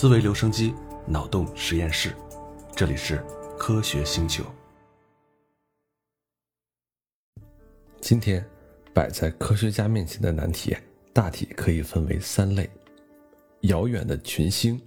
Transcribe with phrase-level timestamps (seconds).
[0.00, 0.74] 思维留声机，
[1.06, 2.16] 脑洞实验室，
[2.74, 3.22] 这里是
[3.58, 4.42] 科学星球。
[8.00, 8.42] 今天
[8.94, 10.74] 摆在科学家面前的难题，
[11.12, 12.66] 大体可以分为三类：
[13.64, 14.80] 遥远的群星、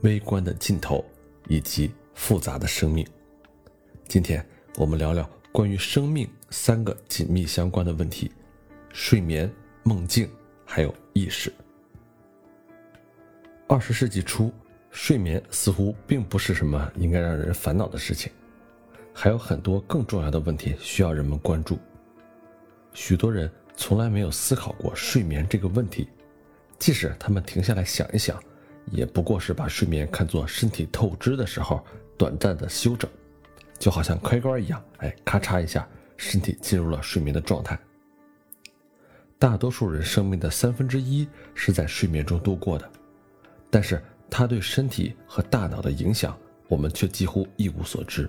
[0.00, 1.04] 微观的尽头，
[1.46, 3.06] 以及复杂的生命。
[4.08, 4.44] 今天
[4.74, 8.28] 我们聊聊关于生命三个紧密相关的问题：
[8.92, 9.48] 睡眠、
[9.84, 10.28] 梦境，
[10.64, 11.54] 还有意识。
[13.70, 14.50] 二十世纪初，
[14.90, 18.32] 睡眠似乎并不是什么应该让人烦恼的事情，
[19.12, 21.78] 还有很多更重要的问题需要人们关注。
[22.94, 26.08] 许多人从来没有思考过睡眠这个问题，
[26.78, 28.42] 即使他们停下来想一想，
[28.90, 31.84] 也不过是把睡眠看作身体透支的时候
[32.16, 33.08] 短暂的休整，
[33.78, 37.78] 就好像开关一样，哎，咔嚓一下，身体进入了睡眠的状态。
[39.38, 42.90] 大多数人生命的三分之一是在睡眠中度过的。
[43.70, 48.28] 但是它对身体和大脑的影响，我们却几乎一无所知。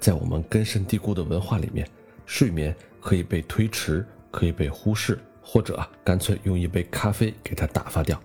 [0.00, 1.88] 在我们根深蒂固的文化里面，
[2.26, 8.20] 睡眠可以被推迟，可以被忽视，或者啊干脆用一杯咖啡给它打发掉。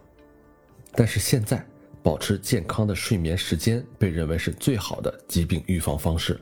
[0.93, 1.63] 但是现在，
[2.01, 6.39] 保持健康的睡眠时间被认为是最好的疾病预防方式。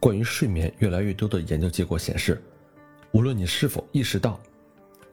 [0.00, 2.42] 关于睡眠，越来越多的研究结果显示，
[3.12, 4.40] 无论你是否意识到，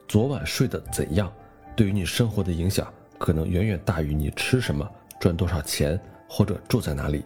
[0.08, 1.32] 昨晚睡得怎样。
[1.76, 7.24] 对于你生活的影响，可能远远大于你吃什么、赚多少钱或者住在哪里。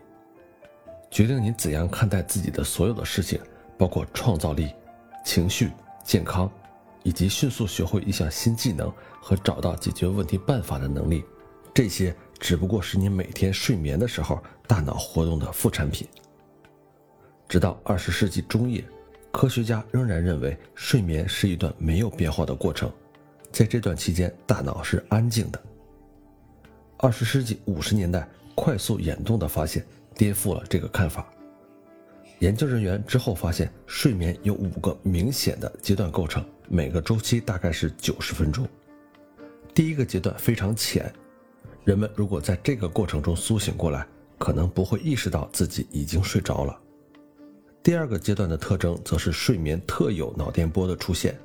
[1.10, 3.40] 决定你怎样看待自己的所有的事情，
[3.76, 4.72] 包括创造力、
[5.24, 5.70] 情绪、
[6.04, 6.50] 健康，
[7.02, 11.24] 以及迅速学会一项新技能和找到解决问题办法的能力，
[11.74, 16.06] 这些只不过是你每天睡眠的时候大脑活动的副产品。
[17.48, 18.84] 直到二十世纪中叶，
[19.32, 22.92] 科学家仍然认为睡眠是一段没有变化的过程。
[23.50, 25.60] 在这段期间，大脑是安静的。
[26.98, 31.26] 二十世纪五十年代，快速眼动的发现颠覆了这个看法。
[32.40, 38.66] 研究人员之后发现，睡眠有五个明显的阶段构成，每个周期大概是九十分钟。
[39.74, 41.12] 第一个阶段非常浅，
[41.84, 44.06] 人们如果在这个过程中苏醒过来，
[44.38, 46.78] 可能不会意识到自己已经睡着了。
[47.82, 51.36] 第二个阶段的特征则是睡眠特有脑电波的出现。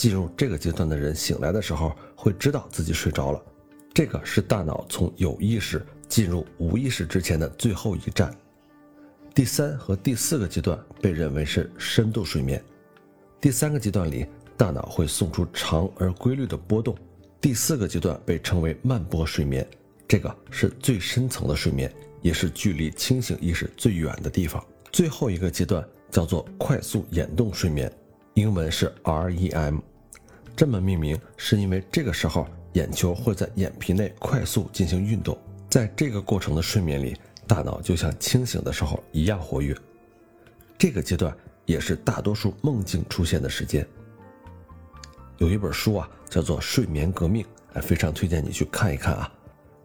[0.00, 3.42] 进入这个阶段的人醒来的时候，会知道自己睡着了。
[3.92, 8.34] 这个是大脑从有意识进入无意识之前的最后一站。
[9.34, 12.64] 第三和第四个阶段被认为是深度睡眠。
[13.42, 14.24] 第三个阶段里，
[14.56, 16.96] 大脑会送出长而规律的波动。
[17.38, 19.68] 第四个阶段被称为慢波睡眠，
[20.08, 24.64] 这个是最深层的睡眠，也是距离清醒意识最远的地方。
[24.90, 27.92] 最后一个阶段叫做快速眼动睡眠，
[28.32, 29.82] 英文是 REM。
[30.60, 35.34] 这么命名是因为这个时候眼球会在眼皮内快速进行运动，
[35.70, 37.16] 在这个过程的睡眠里，
[37.46, 39.74] 大脑就像清醒的时候一样活跃。
[40.76, 41.34] 这个阶段
[41.64, 43.88] 也是大多数梦境出现的时间。
[45.38, 47.42] 有一本书啊，叫做《睡眠革命》，
[47.72, 49.32] 哎，非常推荐你去看一看啊。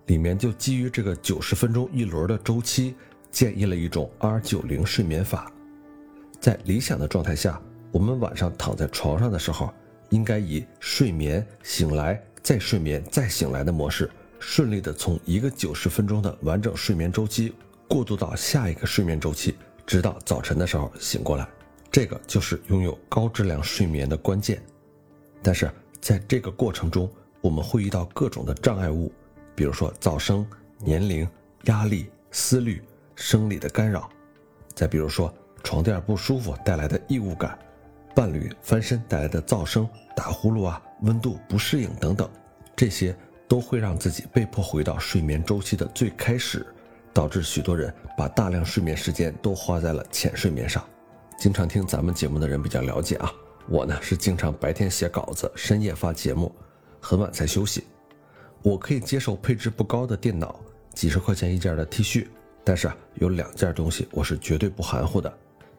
[0.07, 2.95] 里面就基于这个九十分钟一轮的周期，
[3.31, 5.49] 建议了一种 R 九零睡眠法。
[6.37, 7.61] 在理想的状态下，
[7.93, 9.73] 我们晚上躺在床上的时候。
[10.09, 17.53] 应该以睡眠醒来再睡眠再醒来的模式，顺利的从一个九十分钟的完整睡眠周期
[17.87, 19.55] 过渡到下一个睡眠周期，
[19.85, 21.47] 直到早晨的时候醒过来。
[21.91, 24.61] 这个就是拥有高质量睡眠的关键。
[25.41, 25.71] 但是
[26.01, 27.09] 在这个过程中，
[27.41, 29.11] 我们会遇到各种的障碍物，
[29.55, 30.45] 比如说噪声、
[30.79, 31.27] 年龄、
[31.65, 32.81] 压力、思虑、
[33.15, 34.09] 生理的干扰，
[34.73, 35.33] 再比如说
[35.63, 37.57] 床垫不舒服带来的异物感。
[38.15, 42.29] 伴侣翻身带来的噪声、打呼噜啊、温度不适应等等，
[42.73, 43.13] 这些
[43.45, 46.65] 都会让自己被迫回到睡眠周期的最开始，
[47.13, 50.81] 导致许多人把大量睡眠时间都花在了浅睡眠上。
[51.37, 53.29] 经常听咱们节目的人比较了解啊，
[53.67, 56.49] 我呢是经常白天写稿子，深夜发节目，
[57.01, 57.83] 很晚才休息。
[58.61, 60.57] 我可以接受配置不高的电脑，
[60.93, 62.27] 几十块钱一件的 T 恤，
[62.63, 65.31] 但是啊，有两件东西我是绝对不含糊的。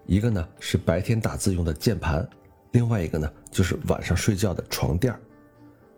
[0.07, 2.27] 一个呢是白天打字用的键盘，
[2.73, 5.15] 另外一个呢就是晚上睡觉的床垫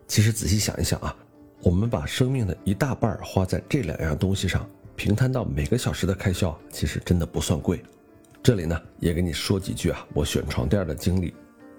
[0.07, 1.15] 其实仔细想一想啊，
[1.61, 7.83] 我们把生命的一大半花在这两样东西上，平摊到每个小时的开销，其实真的不算贵。
[8.41, 11.35] 这里呢也给你说几句啊，我选床垫的经历。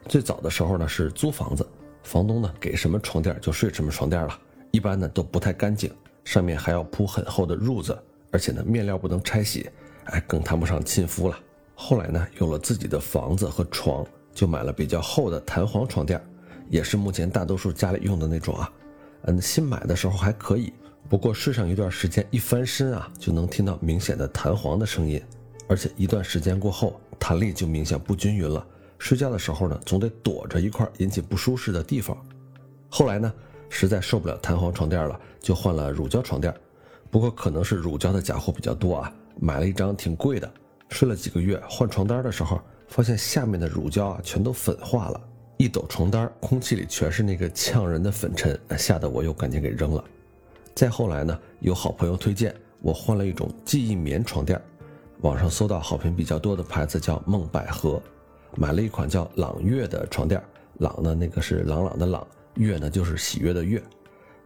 [0.07, 1.67] 最早的时候呢是租房子，
[2.05, 4.39] 房东呢给什么床垫就睡什么床垫了，
[4.71, 5.93] 一般呢都不太干净，
[6.25, 7.99] 上面还要铺很厚的褥子，
[8.31, 9.69] 而且呢面料不能拆洗，
[10.05, 11.37] 哎，更谈不上亲肤了。
[11.83, 16.23] 后来呢，有了自己的房子和床，就买了比较厚的弹簧床垫，
[16.69, 18.71] 也是目前大多数家里用的那种啊。
[19.23, 20.75] 嗯，新买的时候还可以，
[21.09, 25.21] 不过睡上一段时间，一翻身啊，就能听到明显的弹簧的声音，
[25.69, 28.65] 而且一段时间过后，弹力就明显不均匀了。
[28.99, 32.15] 睡觉的时候呢，总得躲着一块引起不舒适的地方。
[32.91, 33.33] 后来呢，
[33.71, 36.55] 实在受不了弹簧床垫了，就换了乳胶床垫。
[37.11, 39.11] 不过可能是乳胶的假货比较多啊，
[39.41, 40.53] 买了一张挺贵的。
[40.91, 45.21] 睡了几个月，换床单的时候，发现下面的乳胶啊全都粉化了，
[45.57, 50.05] 一抖床单，空气里全是那个呛人的粉尘，吓得我又赶紧给扔了。
[50.75, 54.61] 再后来呢，有好朋友推荐，我换了一种记忆棉床垫，
[55.21, 58.03] 网上搜到好评比较多的牌子叫梦百合，
[58.57, 60.43] 买了一款叫朗悦的床垫，
[60.79, 63.83] 朗呢那个是朗朗的朗，悦呢就是喜悦的悦。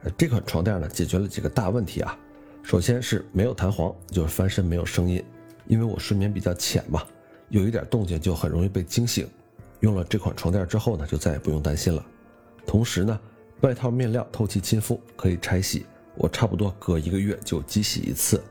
[0.02, 2.18] 呃，这款床垫呢解决了几个大问题啊，
[2.62, 5.24] 首先是没有弹簧，就是翻身没有声音。
[5.66, 7.02] 因为我睡眠比较浅嘛，
[7.48, 9.28] 有一点动静就很容易被惊醒。
[9.80, 12.04] 用了这款床垫之后呢，就再也不用担心了。
[12.66, 13.20] 同时呢，
[13.60, 15.84] 外套面料透气亲肤，可以拆洗。
[16.16, 18.42] 我差不多隔一个月就机洗一次。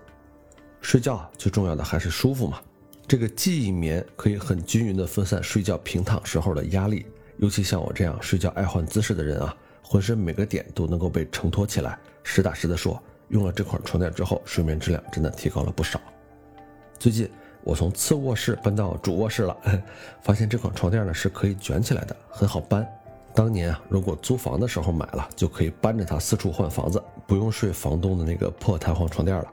[0.81, 2.62] 睡觉最重要的还是舒服嘛。
[3.07, 7.06] 这个记忆棉可以很均匀地分散睡觉平躺时候的压力，
[7.38, 11.98] 尤其像我这样睡觉爱换姿势的人啊，浑身每个点都能够被承托起来。
[12.21, 16.00] 实打实的说，用了这款床垫之后，睡眠质量真的提高了不少。
[17.04, 17.30] 最近
[17.66, 19.58] 我从次卧室搬到主卧室了，
[20.24, 22.88] 发现这款床垫呢是可以卷起来的，很好搬。
[23.36, 29.46] 当年啊，如果租房的时候买了，就可以搬着它四处换房子，不用睡房东的那个破弹簧床垫了。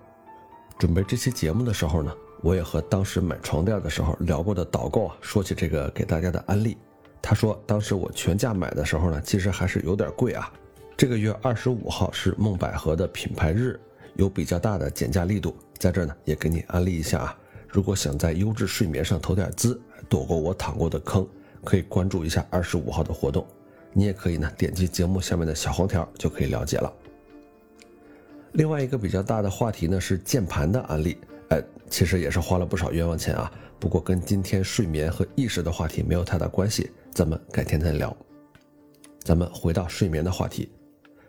[0.79, 6.79] 准备这期节目的时候呢，我也和当时买床垫的时候聊过的导购啊说起这个给大家的安利。
[7.21, 10.53] 他说当时我全价买的时候呢，其实还是有点贵啊。
[10.97, 13.81] 这个月二十五号是梦百合的品牌日，
[14.15, 15.57] 有比较大的减价力度。
[15.79, 17.39] 在这儿呢，也给你安利一下啊。
[17.69, 21.27] 如果想在优质睡眠上投点资，躲过我躺过的坑，
[21.65, 23.47] 可以关注一下二十五号的活动。
[23.93, 26.93] 你也可以呢，点击节目下面的小黄条就可以了解了。
[28.53, 31.17] 另外一个比较大的话题呢是键盘的安利，
[31.51, 33.51] 哎，其实也是花了不少冤枉钱啊。
[33.79, 38.15] 不过跟今天睡眠和意识的话题没有太大关系，咱们改天再聊。
[39.23, 40.69] 咱们回到睡眠的话题，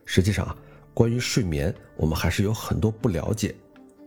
[0.05, 0.55] 实际上啊，
[0.93, 3.55] 关于睡眠，我们还是有很多不了解。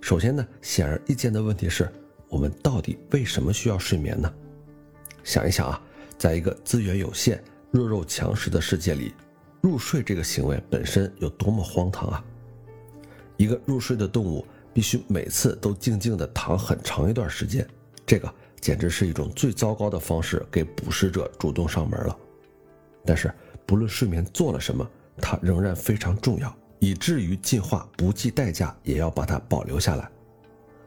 [0.00, 1.90] 首先呢，显而易见的问题是，
[2.28, 4.32] 我们到底为什么需要睡眠呢？
[5.22, 5.80] 想一想啊，
[6.18, 9.14] 在一个资源有限、弱肉强食的世界里，
[9.62, 12.24] 入睡这个行为本身有多么荒唐啊！
[13.38, 17.66] 一个入睡的动物必须每次都静静地躺很长一段时间，
[18.04, 22.16] 这个简直是一种最糟糕的方式，给捕食者主动上门了。
[23.06, 23.32] 但是，
[23.64, 24.86] 不论睡眠做了什么，
[25.16, 26.54] 它仍然非常重要。
[26.78, 30.06] 以至于进化不计代价也要把它保留下来，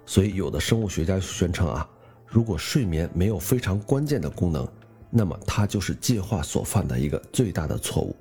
[0.06, 1.90] 所以有的生物学家宣称啊，
[2.28, 4.68] 如果睡眠没有非常关键的功能，
[5.10, 8.16] 那么它就是进化所犯的一个最大的错误。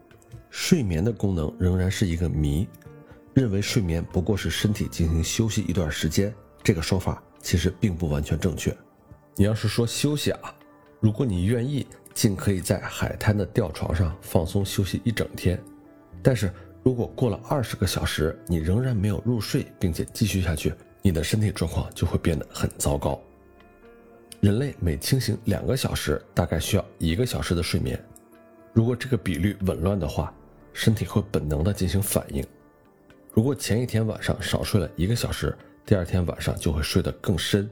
[0.48, 2.66] 睡眠的功能仍然是一个谜，
[3.34, 8.74] 认为睡眠不过是身体进行休息一段时间，这个说法其实并不完全正确。
[9.34, 10.54] 你要是说休息啊，
[10.98, 15.62] 如果你愿意，尽可以在海滩的吊床上放松休息一整天，
[16.22, 16.50] 但是。
[16.86, 20.72] 如果过了二十个小时，你仍然没有入睡，并且继续下去，
[21.02, 23.20] 你的身体状况就会变得很糟糕。
[24.38, 28.00] 人类每清醒两个小时，大概需要一个小时的睡眠。
[28.72, 30.32] 如果这个比率紊乱的话，
[30.72, 32.46] 身体会本能的进行反应。
[33.32, 37.68] 如果前一天晚上少睡了一个小时，第二天晚上就会睡得更深，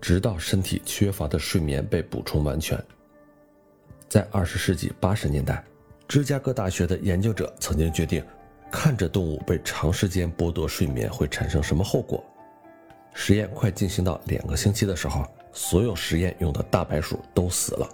[0.00, 2.76] 直到身体缺乏的睡眠被补充完全。
[4.08, 5.64] 在二十世纪八十年代，
[6.08, 8.24] 芝加哥大学的研究者曾经决定。
[8.70, 12.22] 看着动物被长时间剥夺睡眠会产生什么后果？
[13.14, 17.88] 实验快进行到两个星期的时候，所有实验用的大白鼠都死了。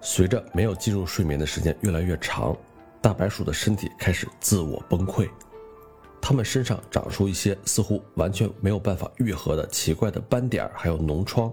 [0.00, 2.56] 随着没有进入睡眠的时间越来越长，
[3.00, 5.28] 大白鼠的身体开始自我崩溃，
[6.20, 11.52] 它们身上长出一些似乎完全没有办法愈合的奇怪的斑点，还有脓疮，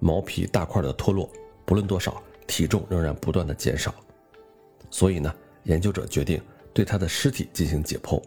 [0.00, 1.30] 毛皮大块的脱落。
[1.64, 3.94] 不论多少，体重仍然不断的减少。
[4.90, 6.42] 所以呢，研究者决定。
[6.72, 8.22] 对他的尸体进行解剖。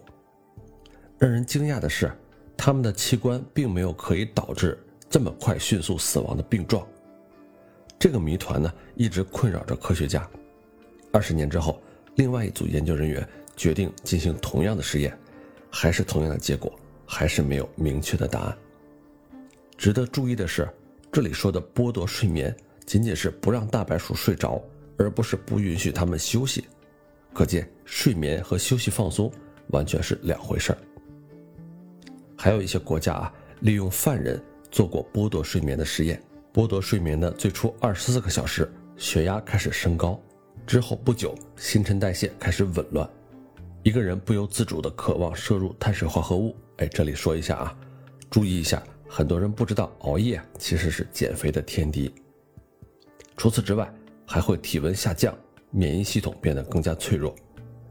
[1.18, 2.12] 让人惊讶的是，
[2.58, 4.78] 他们的器官并没有可以导致
[5.10, 6.86] 这么快迅速死亡的病状。
[7.98, 10.30] 这个谜团呢，一直困扰着科学家。
[11.12, 11.82] 二十年之后，
[12.16, 15.18] 另外一组研究人员决定进行同样的实验，
[15.70, 16.72] 还是同样的结果，
[17.06, 18.58] 还是没有明确的答案。
[19.78, 20.68] 值得注意的是，
[21.12, 22.54] 这里说的剥夺睡眠，
[22.86, 24.62] 仅仅是不让大白鼠睡着，
[24.98, 26.66] 而不是不允许它们休息。
[27.34, 29.32] 可见，睡眠和休息放松
[29.70, 30.78] 完全是两回事儿。
[32.38, 36.22] 还有一些国家啊，利用犯人做过剥夺睡眠的实验。
[36.54, 40.22] 剥夺睡眠的最初二十四个小时，血压开始升高，
[40.68, 43.10] 之后不久，新陈代谢开始紊乱。
[43.82, 46.56] 一个人不由自主地渴望摄入碳水化合物。
[46.78, 47.76] 哎，这里说一下啊，
[48.30, 52.14] 注意一下，很多人不知道熬夜其实是减肥的天敌。
[53.36, 53.92] 除此之外，
[54.28, 55.36] 还会体温下降，
[55.76, 57.36] 免疫系统变得更加脆弱。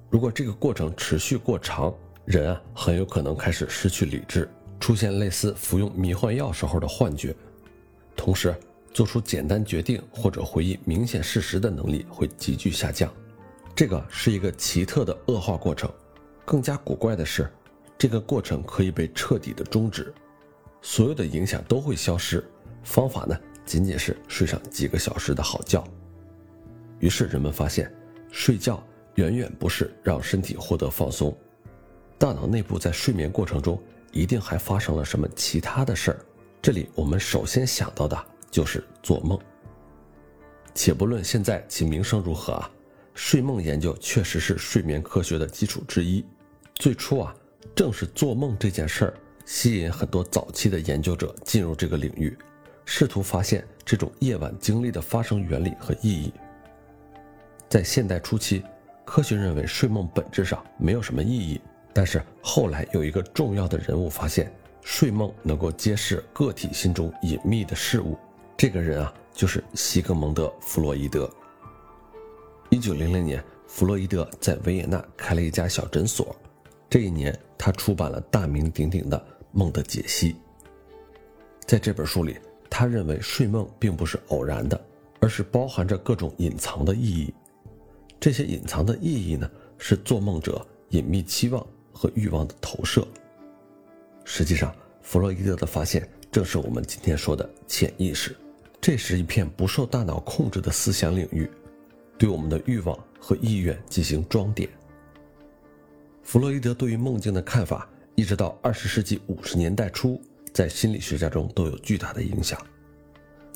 [0.09, 1.93] 如果这个过程持续过长，
[2.25, 4.49] 人啊很有可能开始失去理智，
[4.79, 7.35] 出现类似服用迷幻药时候的幻觉，
[8.15, 8.55] 同时
[8.95, 13.13] 做出简单决定或者回忆明显事实的能力会急剧下降。
[13.75, 15.91] 这个是一个奇特的恶化过程。
[16.45, 17.51] 更加古怪的是，
[17.99, 20.15] 这个过程可以被彻底的终止，
[20.83, 22.45] 所有的影响都会消失。
[22.85, 25.83] 方法呢，仅仅是睡上几个小时的好觉。
[27.03, 27.93] 于是人们发现，
[28.31, 28.81] 睡觉
[29.17, 31.37] 远远不是让身体获得放松，
[32.17, 33.77] 大脑内部在睡眠过程中
[34.13, 36.21] 一定还发生了什么其他的事儿。
[36.63, 38.17] 这里我们首先想到的
[38.53, 39.37] 就是做梦。
[40.77, 42.71] 且不论现在其名声如何啊，
[43.15, 46.25] 睡梦研究确实是睡眠科学的基础之一。
[46.77, 47.35] 最初啊，
[47.75, 52.39] 正是做梦这件事儿吸引很多早期的研究者进入这个领域，
[52.85, 56.33] 试图发现这种夜晚经历的发生原理和意义。
[57.73, 58.63] 在现代初期，
[59.03, 61.59] 科学认为睡梦本质上没有什么意义。
[61.95, 64.53] 但是后来有一个重要的人物发现，
[64.83, 68.19] 睡梦能够揭示个体心中隐秘的事物。
[68.59, 71.31] 这个人啊，就是西格蒙德·弗洛伊德。
[72.69, 76.37] 一九零零年，弗洛伊德在维也纳开了一家小诊所。
[76.91, 79.17] 这一年，他出版了大名鼎鼎的
[79.51, 80.35] 《梦的解析》。
[81.65, 82.37] 在这本书里，
[82.69, 84.79] 他认为睡梦并不是偶然的，
[85.21, 87.33] 而是包含着各种隐藏的意义。
[88.23, 93.05] 这些隐藏的意义呢，是做梦者隐秘期望和欲望的投射。
[94.25, 98.37] 实际上，弗洛伊德的发现正是我们今天说的潜意识，
[98.81, 101.51] 这是一片不受大脑控制的思想领域，
[102.17, 104.71] 对我们的欲望和意愿进行装点。
[106.23, 112.57] 弗洛伊德对于梦境的看法，一直到二十世纪五十年代初，在心理学家中都有巨大的影响。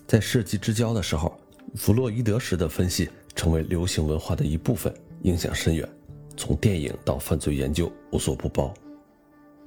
[0.08, 1.38] 在世纪之交的时候，
[1.76, 3.08] 弗洛伊德式的分析。
[3.36, 5.88] 成为流行文化的一部分，影响深远，
[6.36, 8.74] 从电影到犯罪研究无所不包。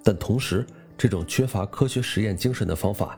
[0.04, 0.66] 但同时，
[0.98, 3.18] 这种缺乏科学实验精神的方法，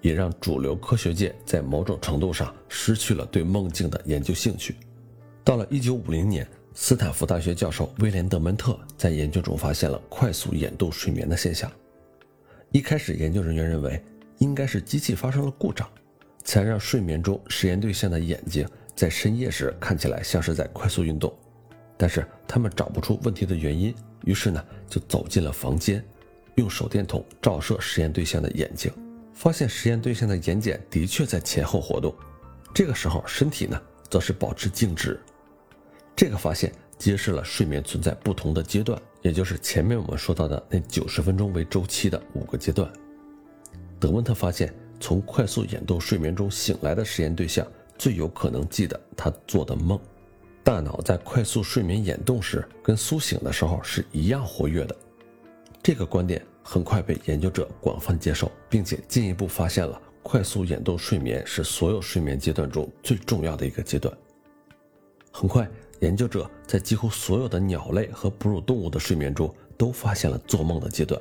[0.00, 4.76] 也让主流科学界在某种程度上失去了对梦境的研究兴趣。
[5.42, 11.70] 到了1950年，斯坦福大学教授威廉·德蒙特在研究中发现了快速眼动睡眠的现象。
[12.70, 14.00] 一开始，研究人员认为
[14.38, 15.88] 应该是机器发生了故障，
[16.44, 18.68] 才让睡眠中实验对象的眼睛。
[18.98, 21.32] 在深夜时看起来像是在快速运动，
[21.96, 26.04] 但是他们找不出问题的原因，于是呢就走进了房间，
[26.56, 28.92] 用手电筒照射实验对象的眼睛，
[29.32, 32.12] 发现实验对象的眼睑的确在前后活动，
[32.74, 35.20] 这个时候身体呢则是保持静止。
[36.16, 42.92] 这个发现揭示了睡眠存在不同的阶段，也就是前面我们说到的那九十分钟为周期的五个阶段。
[44.00, 47.64] 德温特发现，从快速眼动睡眠中醒来的实验对象。
[47.98, 49.98] 最有可能记得他做的梦，
[50.62, 54.96] 大脑在快速睡眠眼动时跟苏醒的时候是一样活跃的。
[55.82, 64.16] 这个观点很快被研究者广泛接受，并且进一步发现了快速眼动睡眠是所有睡眠阶段中最重要的一个阶段。
[65.32, 65.68] 很快，
[66.00, 71.20] 研究者在几乎所有的鸟类和哺乳动物的睡眠中都发现了做梦的阶段。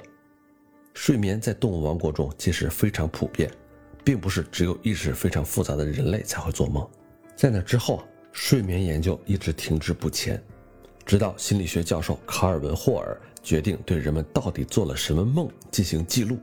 [0.94, 3.50] 睡眠在动物王国中其实非常普遍。
[4.08, 6.90] 并不是只有意识非常复杂的人类才会做梦，
[7.36, 10.42] 在那之后，睡眠研究一直停滞不前，
[11.06, 16.40] 直到心理学教授卡尔文·霍尔决定对人们到底做了什么梦进行记录。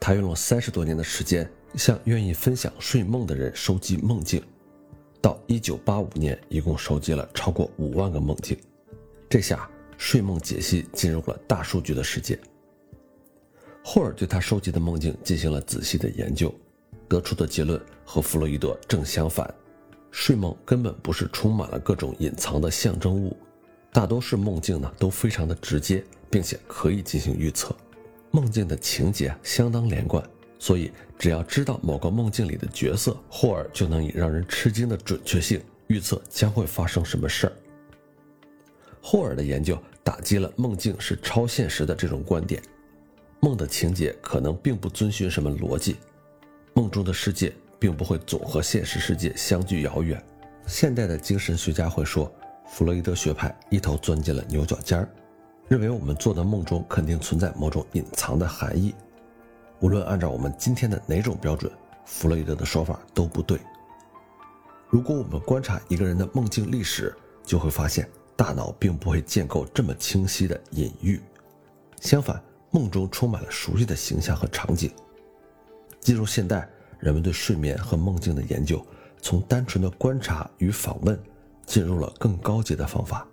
[0.00, 4.42] 他用了三十多年的时间，向愿意分享睡梦的人收集梦境，
[5.20, 8.58] 到1985年，一共收集了超过五万个梦境。
[9.28, 12.36] 这下，睡梦解析进入了大数据的世界。
[13.82, 16.54] 霍尔对他收集的梦境进行了仔细的研究，
[17.08, 19.52] 得出的结论和弗洛伊德正相反。
[20.10, 23.36] 睡梦根本不是充满了各种隐藏的象征物，
[23.92, 27.74] 大多数梦境呢都非常的直接，并且可以进行预测。
[28.32, 30.22] 梦境的情节相当连贯，
[30.58, 37.52] 所以只要知道某个梦境里的角色，霍尔就能以让人吃惊的准确性预测将会发生什么事儿。
[39.00, 42.62] 霍尔的研究打击了梦境是超现实的这种观点。
[43.40, 45.96] 梦的情节可能并不遵循什么逻辑，
[46.74, 50.22] 梦中的世界并不会总和现实世界相距遥远。
[50.66, 52.30] 现代的精神学家会说，
[52.68, 55.08] 弗洛伊德学派一头钻进了牛角尖儿，
[55.68, 58.94] 认为我们做的梦中肯定存在某种隐藏的含义。
[59.80, 61.72] 无论按照我们今天的哪种标准，
[62.04, 63.58] 弗洛伊德的说法都不对。
[64.90, 68.06] 如果我们观察一个人的梦境历史，就会发现
[68.36, 71.18] 大脑并不会建构这么清晰的隐喻，
[72.00, 72.40] 相反，
[72.70, 74.90] 梦中充满了熟悉的形象和场景。
[76.00, 78.84] 进入现代，人们对睡眠和梦境的研究，
[79.20, 81.18] 从单纯的观察与访问，
[81.66, 83.26] 进入了更高阶的方法。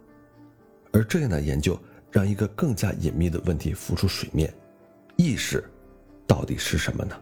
[0.91, 1.79] 而这样的研究，
[2.11, 4.53] 让一个更加隐秘的问题浮出水面：
[5.15, 5.63] 意识
[6.25, 7.15] 到底是什么呢？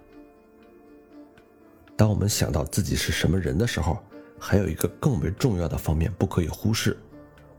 [1.95, 3.99] 当我们想到自己是什么人的时候，
[4.39, 6.97] 还有一个更为重要的方面不可以忽视：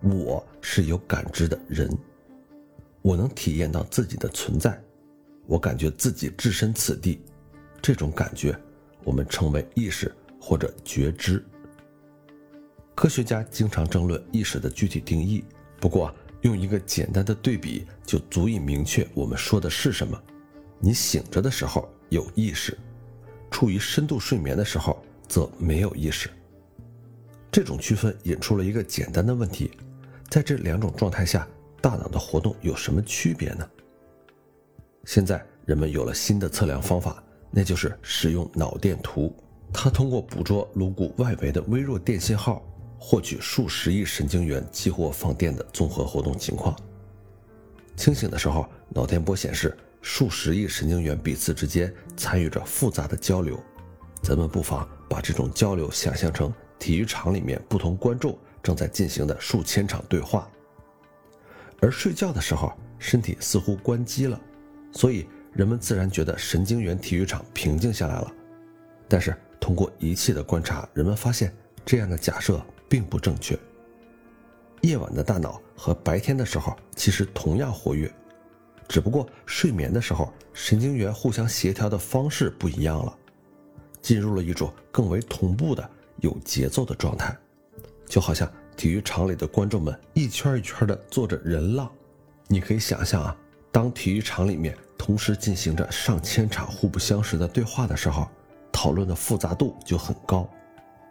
[0.02, 1.90] 我是有感知的人，
[3.06, 4.82] 我能体验到自己的存在，
[5.46, 7.20] 我感觉自己置身此地，
[7.80, 8.58] 这种感觉
[9.04, 11.40] 我们称为意识或者觉知。
[12.96, 15.44] 科学家经常争论意识的具体定义，
[15.78, 20.20] 不过用一个简单的对比就足以明确我们说的是什么：
[20.80, 22.76] 你醒着的时候有意识。
[23.52, 26.28] 处于深度睡眠的时候，则没有意识。
[27.52, 29.70] 这种区分引出了一个简单的问题：
[30.28, 31.46] 在这两种状态下，
[31.86, 33.64] 大脑的活动有什么区别呢？
[35.04, 39.32] 现在人们有了新的测量方法，那就是使用脑电图。
[39.72, 42.60] 它通过捕捉颅骨外围的微弱电信号，
[42.98, 46.76] 获取数十亿神经元激活放电的综合活动情况。
[47.94, 49.76] 清醒的时候，脑电波显示。
[50.02, 53.56] 数十亿神经元彼此之间参与着复杂的交流，
[54.22, 60.48] 咱们不妨把这种交流想象成体育场里面不同观众正在进行的数千场对话。
[61.80, 64.40] 而睡觉的时候，身体似乎关机了，
[64.92, 68.32] 所以人们自然觉得神经元体育场平静下来了。
[69.08, 71.54] 但是通过仪器的观察，人们发现
[71.84, 73.58] 这样的假设并不正确。
[74.82, 78.12] 夜晚的大脑和白天的时候其实同样活跃。
[78.88, 83.18] 只不过睡眠的时候，神经元互相协调的方式不一样了，
[84.00, 85.90] 进入了一种更为同步的
[86.20, 87.36] 有节奏的状态，
[88.06, 91.90] 就好像体育场里的观众们一圈一圈的做着人浪。
[92.46, 93.36] 你可以想象啊，
[93.72, 98.28] 当体育场里面同时进行着上千场互不相识的对话的时候，
[98.70, 100.48] 讨论的复杂度就很高。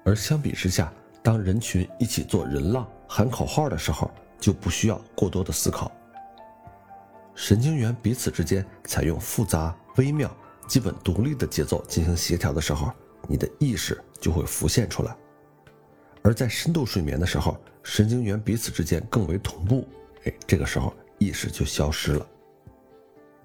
[0.06, 5.91] 而相比之下，当人群一起做人浪、喊口号的时候，就不需要过多的思考。
[7.34, 10.34] 神经元彼此之间采用复杂、微妙、
[10.67, 12.91] 基本独立的节奏进行协调的时候，
[13.28, 15.12] 你的意识就会浮现出来；
[16.26, 19.88] 而在深度睡眠的时候，神经元彼此之间更为同步，
[20.24, 22.28] 哎，这个时候意识就消失了。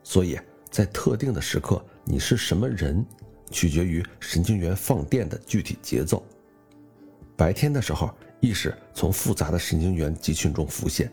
[0.03, 0.40] 所以
[0.71, 3.05] 在特定的时刻，你是什么人，
[3.51, 6.25] 取决于神经元放电的具体节奏。
[7.37, 11.07] 白天的时候，意识从复杂的神经元集群中浮现；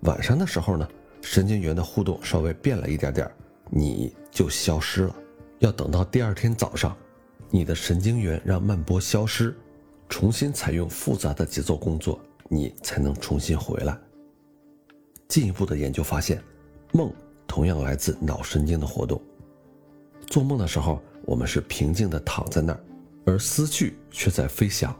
[0.00, 0.88] 晚上的时候呢？
[1.22, 3.30] 神经元的互动稍微变了一点点，
[3.70, 5.14] 你就消失了。
[5.60, 6.96] 要等到第二天早上，
[7.50, 9.56] 你的神经元让慢波消失，
[10.08, 12.18] 重新采用复杂的节奏工作，
[12.48, 13.98] 你才能重新回来。
[15.28, 16.42] 进一步的研究发现，
[16.92, 17.12] 梦
[17.46, 19.20] 同样来自脑神经的活动。
[20.26, 22.80] 做梦的时候，我们是平静地躺在那儿，
[23.26, 24.94] 而思绪却在飞翔。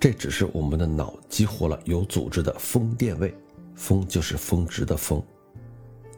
[0.00, 3.34] 这只是我们的脑激活了有组织的风电位。
[3.74, 5.20] 峰就是峰值的峰，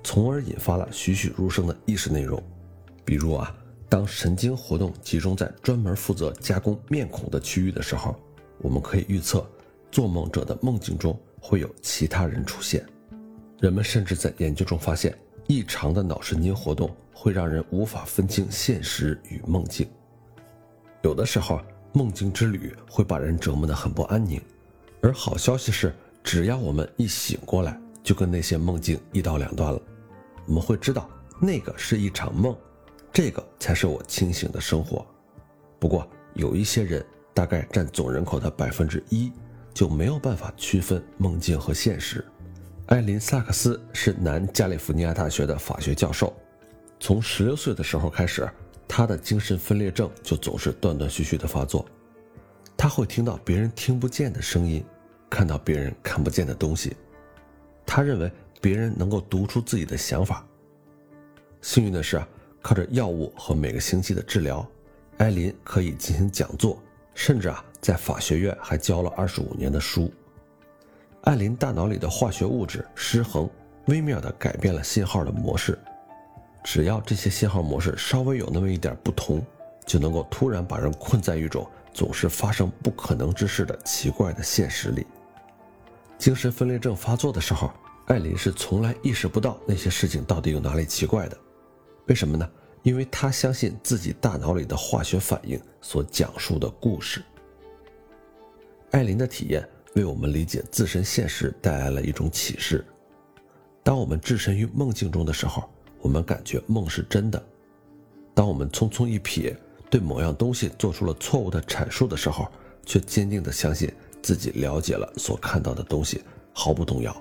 [0.04, 2.42] 从而引发了栩栩如生的意识内容。
[3.02, 3.56] 比如啊，
[3.88, 8.14] 当神经活动集中在专门负责加工面孔的区域的时候，
[8.58, 9.46] 我们可以预测，
[9.90, 12.84] 做梦者的梦境中会有其他人出现。
[13.60, 19.88] 人们甚至在研究中发现，异常的脑神经活动会让人无法分清现实与梦境。
[21.02, 21.60] 有的时候，
[21.92, 24.40] 梦境之旅会把人折磨得很不安宁。
[25.00, 25.94] 而好消息是。
[26.24, 29.80] 只要我们一醒过来，就跟那些梦境一刀两断了。
[30.44, 31.08] 我们会知道
[31.40, 32.52] 那个是一场梦，
[33.16, 35.02] 这个才是我清醒的生活。
[35.78, 37.02] 不过有一些人，
[37.32, 39.32] 大概占总人口的百分之一，
[39.72, 42.22] 就没有办法区分梦境和现实。
[42.88, 46.30] 艾琳·萨克斯是南加利福尼亚大学的法学教授，
[47.00, 48.46] 从十六岁的时候开始，
[48.86, 51.86] 他的精神分裂症就总是断断续续的发作，
[52.76, 54.84] 他会听到别人听不见的声音。
[55.30, 56.94] 看到别人看不见的东西，
[57.86, 60.46] 他认为别人能够读出自己的想法。
[61.62, 62.22] 幸运的是，
[62.66, 64.66] 靠着药物和每个星期的治疗，
[65.18, 66.82] 艾琳可以进行讲座，
[67.14, 70.12] 甚至啊，在法学院还教了二十五年的书。
[71.20, 73.48] 艾琳大脑里的化学物质失衡，
[73.84, 75.78] 微妙地改变了信号的模式。
[76.64, 79.40] 只要这些信号模式稍微有那么一点不同，
[79.86, 85.06] 就能够突然把人困在一种总是发生不可能之事的奇怪的现实里。
[86.18, 87.70] 精神分裂症发作的时候，
[88.06, 91.38] 艾琳是从来意识不到那些事情到底有哪里奇怪的。
[92.06, 92.48] 为什么呢？
[92.82, 97.20] 因为他相信自己大脑里的化学反应所讲述的故事。
[98.92, 102.84] 艾琳的体验为我们理解自身现实带来了一种启示。
[103.82, 105.68] 当我们置身于梦境中的时候，
[106.00, 107.40] 我们感觉梦是真的；
[108.34, 109.56] 当我们匆匆一瞥，
[109.90, 112.48] 对某样东西做出了错误的阐述的时候，
[112.84, 113.92] 却坚定地相信
[114.22, 117.14] 自己了解了所看到的东西，毫不动摇。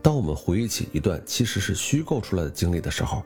[0.00, 3.22] 当我们回忆起一段其实是虚构出来的经历的时候，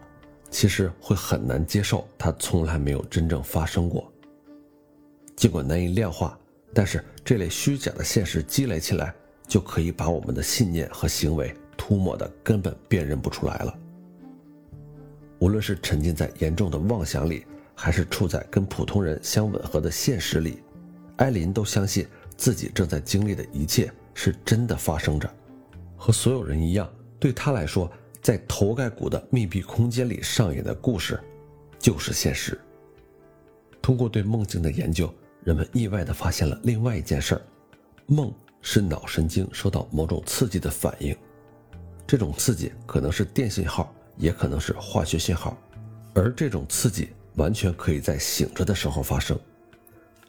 [0.52, 4.12] 其实会很难接受它从来没有真正发生过。
[5.34, 6.38] 尽管难以量化，
[6.74, 9.12] 但是这类虚假的现实积累起来，
[9.48, 13.74] 就可以把我们的信念和行为涂抹的根本辨认不出来了。
[15.38, 20.62] 无论是沉浸在严重的妄想里，还是处在跟普通人相吻合的现实里，
[21.16, 25.28] 艾琳都相信自己正在经历的一切是真的发生着。
[25.96, 26.88] 和所有人一样，
[27.18, 27.90] 对她来说，
[28.22, 31.20] 在头盖骨的密闭空间里上演的故事，
[31.78, 32.58] 就是现实。
[33.82, 35.12] 通过对梦境的研究。
[35.44, 37.42] 人们意外地发现了另外一件事儿：
[38.06, 41.16] 梦是脑神经受到某种刺激的反应。
[42.06, 45.58] 这种刺激可能是电信号，也可能是化学信号，
[46.14, 49.37] 而这种刺激完全可以在醒着的时候发生。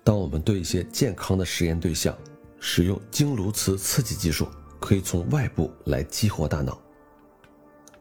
[0.04, 2.18] 当我们对一些健康的实验对象
[2.60, 4.48] 使用经颅磁刺激技术，
[4.80, 6.82] 可以从外部来激活大脑。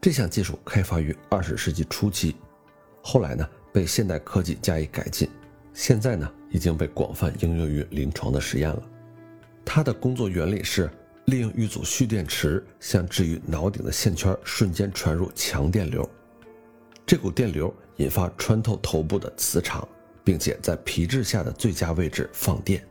[0.02, 2.34] 这项技术开发于二十世纪初期，
[3.02, 5.30] 后来呢被现代科技加以改进。
[5.72, 8.82] 现在呢，已经被广泛应用于临床的实验了。
[9.64, 10.90] 它的工作原理是
[11.26, 16.10] 利用一组蓄电池向置于脑顶的线圈瞬间传入强电流，
[17.06, 19.86] 这股电流引发穿透头部的磁场，
[20.24, 22.84] 并且在皮质下的最佳位置放电。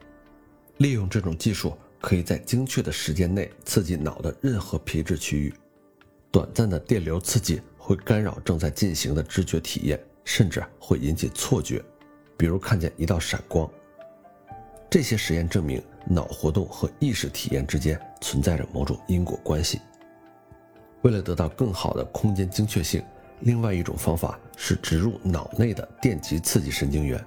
[0.78, 5.54] 利用这种技术，可以在精确的时间内刺激脑的任何皮质区域。
[6.31, 11.83] 短暂的电流刺激会干扰正在进行的知觉体验，甚至会引起错觉。
[12.37, 13.69] 比如看见一道闪光，
[14.89, 19.81] 这些实验证明脑活动和意识体验之间存在着某种因果关系。
[21.01, 23.03] 为了得到更好的空间精确性，
[23.41, 27.23] 另外一种方法是植入脑内的电极刺激神经元。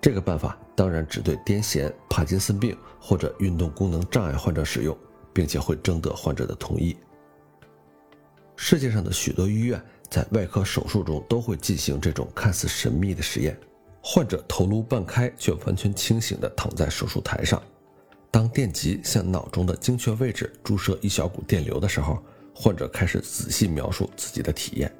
[0.00, 4.96] 这个办法当然只对癫痫、帕金森病或者运动功能障碍患者使用，
[5.32, 6.96] 并且会征得患者的同意。
[8.64, 13.58] 世界上的许多医院在外科手术中都会进行这种看似神秘的实验。
[14.00, 17.60] 患者头颅半开却完全清醒地躺在手术台上，
[18.30, 22.22] 当电极向脑中的精确位置注射一小股电流的时候，
[22.54, 24.94] 患者开始仔细描述自己的体验。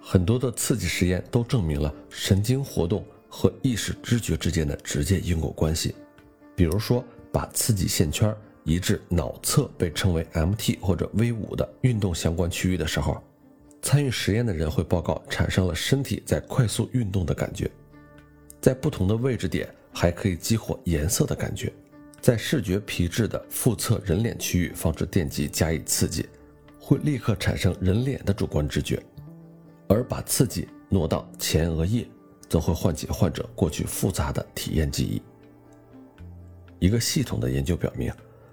[0.00, 5.92] 很多的刺激实验都证明了神经活动和意识知觉之间的直接因果关系。
[6.54, 8.32] 比如说，把刺激线圈
[8.68, 13.16] 移至脑侧被称为 MT 或者 V 五的运动相关区域的时候，
[13.80, 17.70] 参与实验的人会报告产生了身体在快速运动的感觉。
[18.60, 21.72] 在不同的位置点还可以激活颜色的感觉，
[22.20, 26.28] 在视觉皮质的腹侧人脸区域放置电极加以刺激，
[26.78, 29.02] 会立刻产生人脸的主观知觉，
[29.88, 32.06] 而把刺激挪到前额叶，
[32.50, 35.22] 则会唤起患者过去复杂的体验记忆。
[36.78, 38.12] 一个系统的研究表明，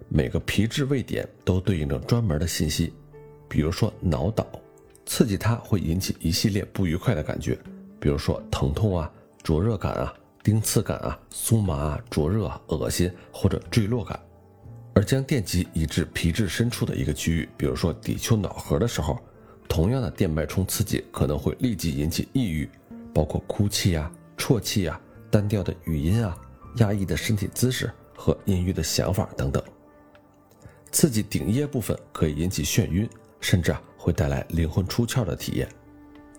[0.09, 2.93] 每个皮质位点都对应着专门的信息，
[3.47, 4.45] 比如说脑岛，
[5.05, 7.57] 刺激它会引起一系列不愉快的感觉，
[7.99, 9.11] 比如说疼痛啊。
[9.43, 14.19] 灼热感啊，钉刺感啊，酥麻啊，灼热啊、恶心或者坠落感，
[14.95, 19.19] 而将电极移至皮质深处的一个区域，比如说底丘脑核的时候，
[19.67, 22.67] 同样的电脉冲刺激可能会立即引起抑郁，
[23.13, 26.35] 包括哭泣啊、啜泣啊、单调的语音啊、
[26.77, 29.63] 压抑的身体姿势和阴郁的想法等等。
[30.95, 33.05] 刺激顶叶部分可以引起眩晕，
[33.41, 35.67] 甚至啊会带来灵魂出窍的体验。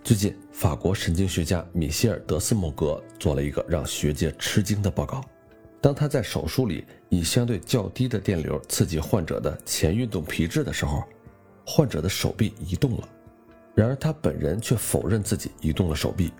[0.03, 5.23] 最近，法国神经学家米歇尔·德斯莫格做了一个让学界吃惊的报告：
[5.79, 11.03] 当他在手术里以相对较低的电流刺激患者的前运动皮质的时候，
[11.63, 13.07] 患者的手臂移动了。
[13.75, 16.33] 然而他本人却否认自己移动了手臂。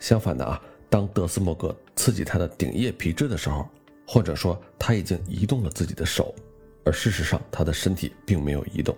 [0.00, 3.68] 相反的啊，当德斯莫格刺激他的顶叶皮质的时候，
[4.06, 6.34] 患者说他已经移动了自己的手，
[6.84, 8.96] 而事实上他的身体并没有移动。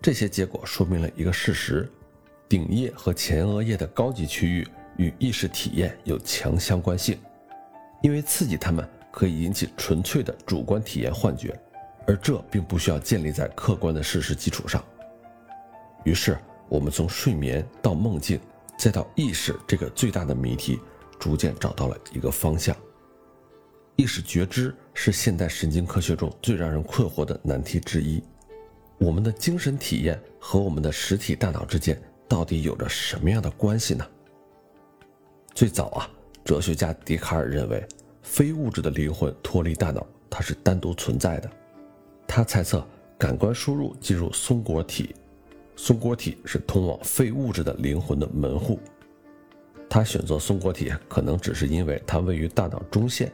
[0.00, 1.90] 这些结果说明了一个事实。
[2.48, 7.18] 顶叶和前额叶的高级区域与意识体验有强相关性，
[8.02, 11.58] 因为刺激它们可以引起纯粹的主观体验幻觉，
[12.06, 14.84] 而这并不需要建立在客观的事实基础上。
[16.04, 16.36] 于是，
[16.68, 18.38] 我们从睡眠到梦境，
[18.76, 20.78] 再到意识这个最大的谜题，
[21.18, 22.76] 逐渐找到了一个方向。
[23.96, 28.22] 意识觉知是现代神经科学中最让人困惑的难题之一。
[28.98, 32.00] 我们的精神体验和我们的实体大脑之间。
[32.28, 34.06] 到底有着什么样的关系呢？
[35.54, 36.08] 最早啊，
[36.42, 37.86] 哲学家笛卡尔认为，
[38.22, 41.50] 非物质的灵魂脱离大脑，它是单独存在的。
[42.26, 42.82] 他猜测，
[43.18, 45.14] 感官输入进入松果体，
[45.76, 48.80] 松果体是通往非物质的灵魂的门户。
[49.90, 53.30] 他选择松果体，可能只是因为它位于大脑中线，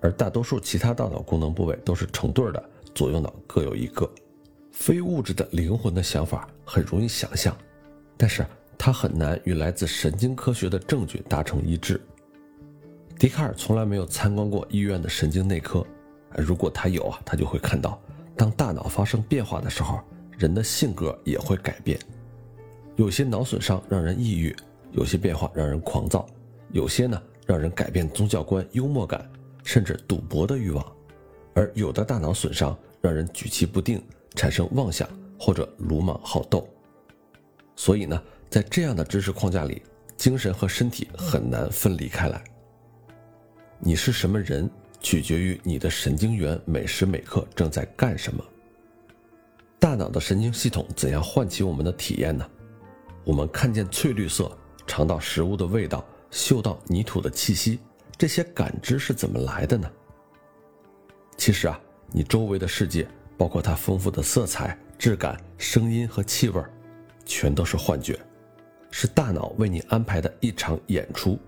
[0.00, 4.10] 而大多数其他大脑功能部位都是成对的，左右脑各有一个。
[4.72, 7.54] 非物质的灵魂的想法很容易想象，
[8.16, 8.46] 但是
[8.78, 12.00] 它很难与来自神经科学的证据达成一致。
[13.18, 15.86] 笛卡尔从来没有参观过医院的神经内科，
[16.34, 18.00] 如果他有啊，他就会看到，
[18.34, 20.00] 当大脑发生变化的时候，
[20.38, 21.98] 人的性格也会改变。
[22.96, 24.56] 有些脑损伤让人抑郁，
[24.92, 26.26] 有些变化让人狂躁，
[26.72, 29.30] 有些呢让人改变宗教观、幽默感，
[29.72, 30.84] 甚至赌博的欲望，
[31.54, 34.02] 而有的大脑损伤让人举棋不定。
[34.34, 36.68] 产生妄想或者鲁莽好斗，
[37.76, 39.82] 所以呢，在这样的知识框架里，
[40.16, 42.42] 精神和身体很难分离开来。
[43.78, 44.68] 你是什么人，
[45.00, 48.44] 取决于你的神经元每时每刻正在干什么。
[49.78, 52.44] 大脑的神经系统怎样唤起我们的体验呢？
[53.24, 54.50] 我们看见翠绿色，
[54.84, 57.78] 尝到食物的味道，嗅到泥土的气息，
[58.20, 59.90] 这些感知是怎么来的呢？
[61.38, 61.80] 其实啊，
[62.12, 63.08] 你周围的世界。
[63.38, 66.62] 包括它丰富的色彩、质感、声音和气味，
[67.24, 68.20] 全都是幻觉，
[68.90, 71.38] 是大脑为你安排的一场演出。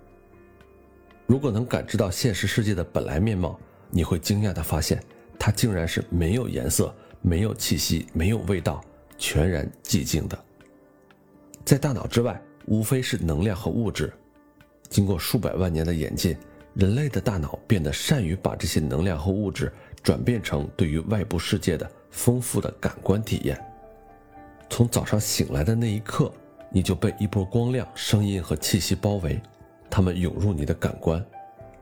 [1.27, 5.05] 如果能感知到现实世界的本来面貌，你会惊讶地发现，
[5.39, 8.83] 它竟然是没有颜色、没有气息、没有味道，
[9.19, 10.45] 全然寂静的。
[11.67, 14.11] 在大脑之外，无非是能量和物质。
[14.89, 16.35] 经过数百万年的演进，
[16.75, 19.73] 人类的大脑变得善于把这些能量和物质。
[20.03, 23.57] 转变成对于外部世界的丰富的感官体验。
[24.69, 26.29] 从早上醒来的那一刻，
[26.73, 29.41] 你就被一波光亮、声音和气息包围，
[29.89, 31.25] 它们涌入你的感官。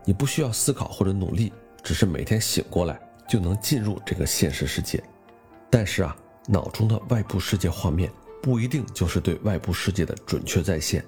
[0.04, 1.50] 你不需要思考或者努力，
[1.82, 5.02] 只是每天醒过来就能进入这个现实世界。
[5.70, 6.14] 但是啊，
[6.46, 11.02] 脑中的外部世界画面不一定就是对外部世界的准确再现。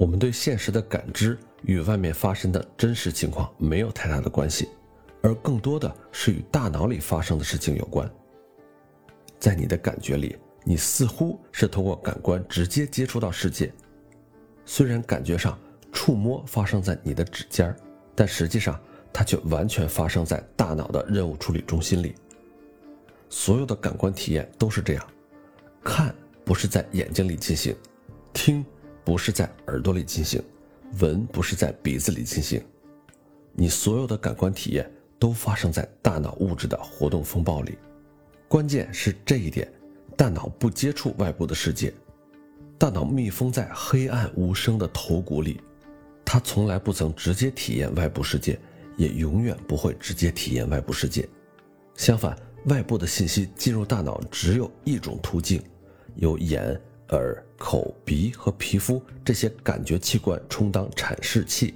[0.00, 4.70] 我们对现实的感知与外面发生的真实情况没有太大的关系。
[5.20, 8.10] 而更多的是与大脑里发生的事情有关。
[9.38, 13.70] 在你的感觉里，你似乎是通过感官直接接触到世界，
[14.64, 15.58] 虽然感觉上
[15.92, 17.76] 触摸发生在你的指尖
[18.14, 18.80] 但实际上
[19.12, 22.14] 它却完全发生在大脑的任务处理中心里。
[23.28, 25.06] 所有的感官体验都是这样：
[25.84, 27.76] 看不是在眼睛里进行，
[28.32, 28.64] 听
[29.10, 30.40] 不是在耳朵里进行，
[31.00, 32.64] 闻不是在鼻子里进行，
[33.52, 34.88] 你所有的感官体验。
[35.18, 37.76] 都发生在大脑物质的活动风暴里，
[38.48, 39.70] 关键是这一点：
[40.16, 41.92] 大脑不接触外部的世界，
[42.78, 45.60] 大脑密封在黑暗无声的头骨里，
[46.24, 48.56] 它从来不曾直接体验外部世界，
[48.96, 51.28] 也永远不会直接体验外部世界。
[51.96, 52.34] 相反，
[52.66, 55.60] 外部的信息进入大脑只有一种途径，
[56.14, 61.74] 由眼、耳、口、鼻和皮肤这些感觉器官充当阐释器，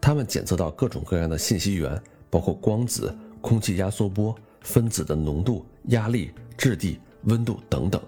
[0.00, 2.02] 它们检测到各种各样的信息源。
[2.30, 7.98] 包括光子、空气压缩波、分子的浓度、压力、质地、温度等等，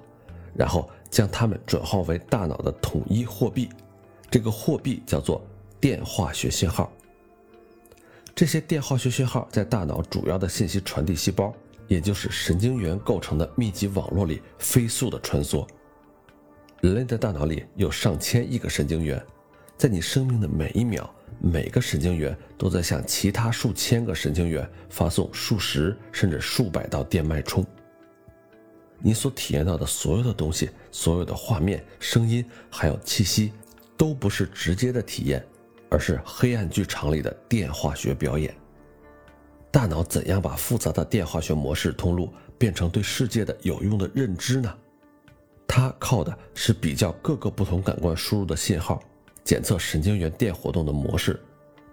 [0.54, 3.70] 然后将它们转化为大脑的统一货币。
[4.30, 5.42] 这个货币叫做
[5.80, 6.92] 电化学信号。
[8.34, 11.54] 这些电化学信号在大脑主要的信息传递细胞，
[11.88, 15.66] 也就是神经元构成的密集网络里飞速的穿梭。
[16.80, 19.22] 人类的大脑里有上千亿个神经元，
[19.76, 21.08] 在你生命的每一秒。
[21.42, 27.64] 每个神经元都在向其他数千个神经元发送数十甚至数百道电脉冲。
[28.98, 33.52] 你所体验到的所有的东西，所有的画面、声音，还有气息，
[33.96, 35.42] 都不是直接的体验，
[35.88, 38.54] 而是黑暗剧场里的电化学表演。
[39.70, 44.74] 大脑怎样把复杂的电化学模式通路变成对世界的有用的认知呢？
[45.72, 49.00] 它靠的是比较各个不同感官输入的信号。
[49.44, 51.40] 检测神经元电活动的模式，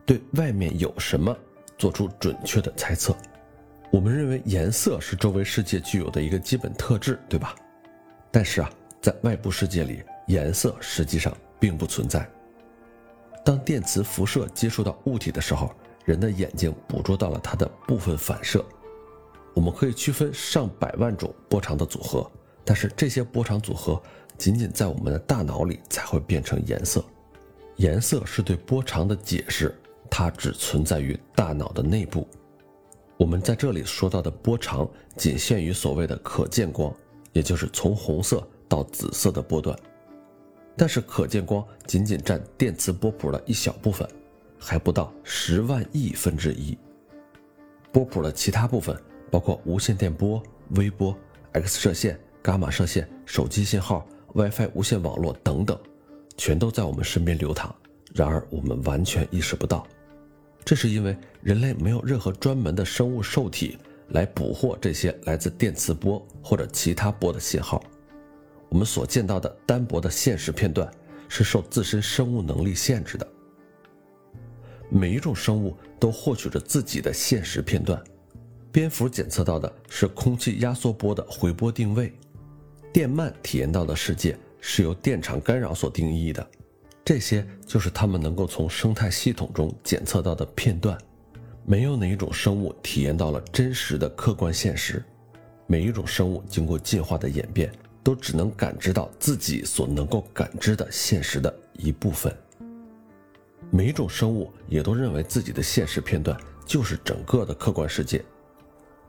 [0.04, 1.36] 对外面有什么
[1.78, 3.16] 做出准确的猜测。
[3.92, 7.54] 我们认为颜色是周围世界具有的一个基本特质，对吧？
[8.32, 12.28] 但是啊，在外部世界里，颜色实际上并不存在。
[13.46, 15.72] 当电磁辐射接触到物体的时候，
[16.04, 18.66] 人的眼睛捕捉到了它的部分反射。
[19.54, 22.30] 我们可以区分上百万种波长的组合，
[22.68, 24.02] 但是这些波长组合
[24.38, 27.02] 仅仅在我们的大脑里才会变成颜色。
[27.78, 29.74] 颜色是对波长的解释，
[30.10, 32.28] 它只存在于大脑的内部。
[33.16, 36.94] 我们在这里说到的波长仅限于所谓的可见光，
[37.32, 39.74] 也就是从红色到紫色的波段。
[40.76, 44.06] 但是可见光仅仅占电磁波谱的一小部分，
[44.60, 46.78] 还不到十万亿分之一。
[47.94, 48.96] 波谱的其他部分
[49.32, 51.18] 包括无线电波、微波、
[51.54, 55.78] X 射线、伽马射线、手机信号、WiFi 无线网络等等，
[56.38, 57.76] 全都在我们身边流淌。
[58.16, 59.86] 然而我们完全意识不到，
[60.64, 63.78] 这是因为人类没有任何专门的生物受体
[64.12, 67.84] 来捕获这些来自电磁波或者其他波的信号。
[68.70, 70.90] 我们所见到的单薄的现实片段
[71.28, 73.28] 是受自身生物能力限制的。
[74.88, 78.02] 每一种生物都获取着自己的现实片段。
[78.72, 82.14] 蝙蝠检测到的是空气压缩波的回波定位，
[82.98, 86.50] 电鳗体验到的世界是由电场干扰所定义的。
[87.06, 90.98] 这些就是它们能够从生态系统中检测到的片段。
[91.64, 95.04] 没有哪一种生物体验到了真实的客观现实。
[95.68, 102.36] 每一种生物经过进化的演变，都只能感知到自己所能够感知的现实的一部分。
[103.70, 108.26] 每一种生物也都认为自己的现实片段就是整个的客观世界。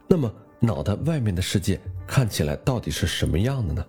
[0.07, 3.87] 那么，脑袋外面的世界看起来到底是什么样的呢？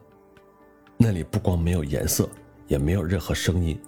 [0.97, 2.29] 那里不光没有颜色，
[2.67, 3.81] 也没有任何声音，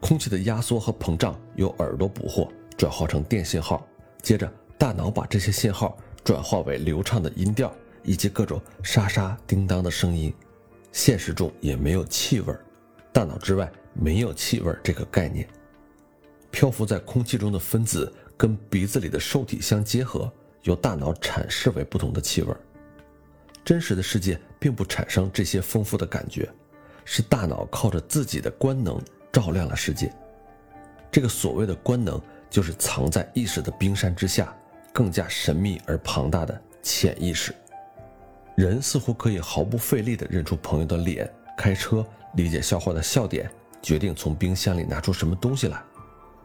[0.00, 3.84] 空气的压缩和膨胀由耳朵捕获，转化成电信号，
[4.22, 10.32] 接着大脑把这些信号转化为流畅的音调以及各种沙沙叮当的声音。
[10.92, 12.54] 现实中也没有气味，
[13.12, 15.46] 大脑之外没有气味这个概念。
[16.52, 22.54] 漂浮在空气中的分子跟鼻子里的受体相结合，由大脑阐释为不同的气味。
[23.64, 26.48] 真实的世界并不产生这些丰富的感觉，
[27.04, 29.00] 是大脑靠着自己的官能
[29.32, 30.12] 照亮了世界。
[31.10, 32.20] 这个所谓的官能，
[32.50, 34.56] 就是藏在意识的冰山之下，
[34.92, 37.54] 更加神秘而庞大的潜意识。
[38.56, 45.82] 人似乎可以毫不费力地认出朋友的脸，开车理解笑话的笑点，决定从冰箱里拿出什么东西来。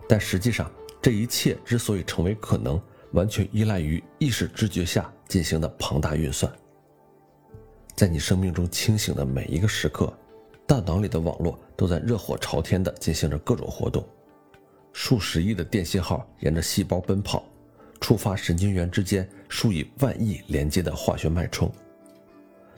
[0.07, 6.51] 但实际上，这一切之所以成为可能，完全依赖于意识知觉下进行的庞大运算。
[7.97, 10.15] 在你生命中清醒的每一个时刻，
[10.67, 14.07] 大脑里的网络都在热火朝天地进行着各种活动，
[14.93, 17.43] 数十亿的电信号沿着细胞奔跑，
[17.99, 21.73] 触发神经元之间数以万亿连接的化学脉冲。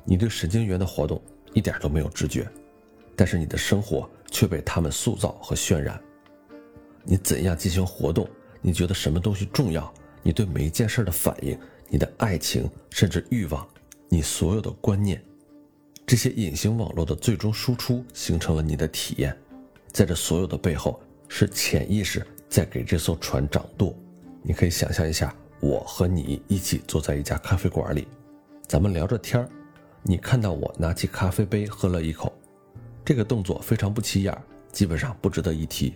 [0.05, 1.21] 你对神经元的活动
[1.53, 2.47] 一点都没有知觉，
[3.13, 6.01] 但是你的生活却被它们塑造和渲染。
[7.03, 8.25] 你怎样进行活动？
[8.61, 9.93] 你觉得什么东西重要？
[10.23, 13.67] 你对每一件事的反应，你的爱情，甚至欲望，
[14.11, 15.23] 你所有的观念，
[16.05, 19.37] 这些隐形网络的最终输出，形成了你的体验。
[19.91, 23.95] 在这所有的背后，是潜意识在给这艘船掌舵。
[24.41, 28.07] 你可以想象一下，我和你一起坐在一家咖啡馆里，
[28.67, 29.47] 咱们聊着天儿。
[30.01, 32.33] 你看到我拿起咖啡杯喝了一口，
[33.05, 34.35] 这个动作非常不起眼，
[34.71, 35.93] 基本上不值得一提。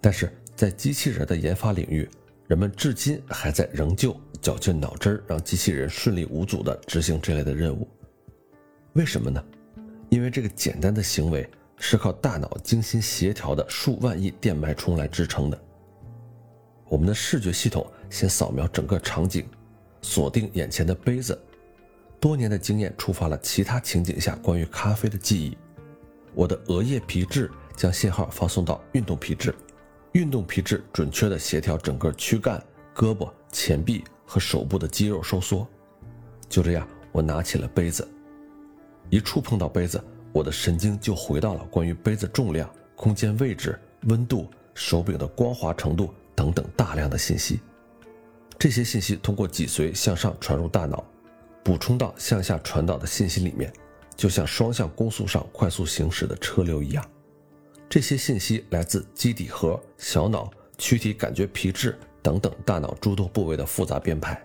[0.00, 2.08] 但是在机器人的研发领域，
[2.46, 7.88] 人们至今还在仍旧绞尽脑汁儿让机器人顺利无阻地执行这类的任务。
[8.92, 9.44] 为什么呢？
[10.08, 15.60] 因为这个简单的行为是靠大脑精心协调的数万亿电脉冲来支撑的。
[16.88, 19.44] 我们的视觉系统先扫描整个场景，
[20.00, 21.36] 锁定眼前的杯子，
[22.20, 25.58] 多年的经验触发了其他情景下关于咖啡的记忆。
[26.34, 29.52] 我的额叶皮质将信号发送到运动皮质。
[30.12, 32.62] 运动皮质准确地协调整个躯干、
[32.94, 35.66] 胳膊、前臂和手部的肌肉收缩。
[36.48, 38.06] 就这样，我拿起了杯子，
[39.08, 47.60] 一触碰到杯子，我的神经就回到了关于杯子重量、空间位置、温度、手柄的光滑程度等等大量的信息。
[48.58, 51.04] 这些信息通过脊髓向上传入大脑，
[51.62, 53.72] 补充到向下传导的信息里面，
[54.16, 57.04] 就像双向光速上快速行驶的车流一样。
[57.88, 64.36] 这些信息来自基底核、小脑、躯体感觉皮质等等大脑诸多部位的复杂编排。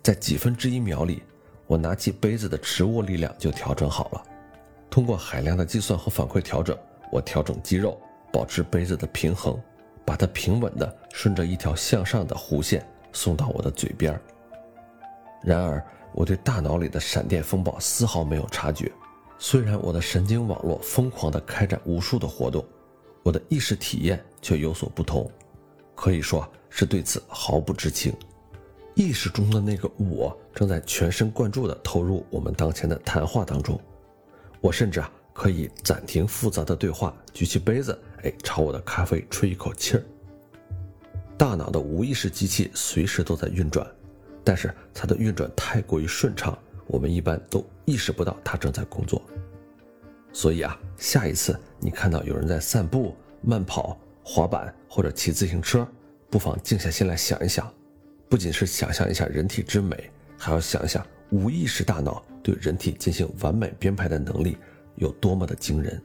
[0.00, 1.24] 在几分之一秒里，
[1.66, 4.22] 我拿起杯子的持握力量就调整好了。
[4.88, 6.78] 通过海量的计算和反馈调整，
[7.10, 8.00] 我调整肌肉，
[8.32, 9.60] 保持杯子的平衡，
[10.04, 14.16] 把它平稳地顺着一条向上的弧线送到我的嘴边。
[15.42, 18.92] 然而，我对大脑里的闪电风暴丝毫没有察觉。
[19.36, 22.64] 虽然我的神经网络疯狂地开展无数的活动，
[23.24, 25.28] 我的意识体验却有所不同，
[25.96, 28.12] 可以说是对此毫不知情。
[28.94, 33.80] 意识中的那个我正在全神贯注地投入我们当前的谈话当中，
[34.60, 40.02] 我甚至啊可以暂停复杂的对话，举起杯子，哎，朝我的咖啡吹一口气儿。
[41.36, 43.86] 大脑的无意识机器随时都在运转，
[44.42, 46.58] 但是它的运转太过于顺畅。
[46.88, 49.22] 我们一般都意识不到它正在工作，
[50.32, 55.86] 所以啊，下一次你看到有人在散步、慢跑、滑板或者骑自行车，
[56.30, 57.72] 不妨静下心来想一想，
[58.28, 64.58] 不仅是想象一下人体之美，还要想一想无意识大脑对人体进行完美编排的能力
[64.96, 66.00] 有多么的惊人。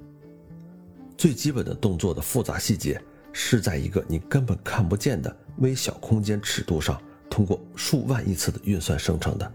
[1.17, 3.01] 最基本的动作的复杂细节，
[3.32, 9.51] 是在一个你根本看不见的微小空间尺度上，通过数万亿次的运算生成的，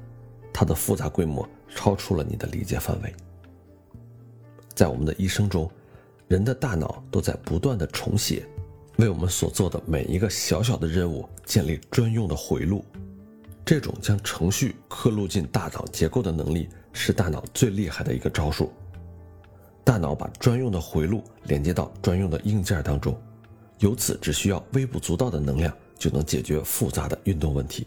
[0.53, 3.15] 它的复杂规模超出了你的理解范围。
[4.75, 5.71] 在我们的一生中，
[6.29, 8.47] 人的大脑都在不断的重写，
[8.99, 12.85] 为我们所做的每一个小小的任务建立专用的回路。
[13.65, 18.73] 这种将程序刻录进大脑结构的能力，是大脑最厉害的一个招数。
[19.85, 23.17] 大脑把专用的回路连接到专用的硬件当中，
[23.79, 27.87] 由此只需要微不足道的能量就能解决复杂的运动问题。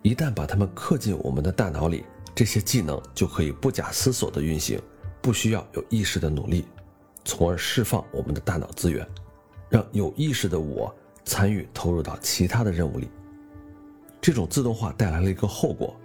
[0.00, 2.04] 一旦把它们刻进我们的大脑里，
[2.34, 4.80] 这些技能就可以不假思索地运行，
[5.20, 6.64] 不需要有意识的努力，
[7.22, 9.06] 从而释放我们的大脑资源，
[9.72, 10.94] 让有意识的我
[11.24, 13.08] 参与投入到其他的任务里。
[14.20, 15.96] 这种自动化带来了一个后果：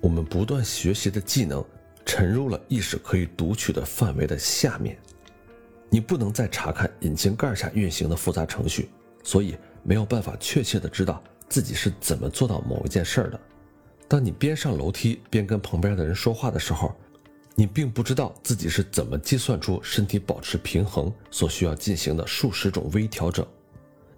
[0.00, 1.64] 我们不断学习的技能。
[2.06, 4.98] 沉入了意识可以读取的范围的下面，
[5.88, 8.88] 你不能再查看引擎盖下运行的复杂程序，
[9.22, 9.54] 所以
[9.84, 13.38] 没有办法确切的知道自己是怎么做到某一件事儿的。
[14.08, 16.92] 当你边上楼梯边跟旁边的人说话的时候，
[17.60, 23.46] 你并不知道自己是怎么计算出身体保持平衡所需要进行的数十种微调整，